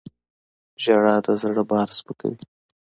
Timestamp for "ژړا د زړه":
0.83-1.63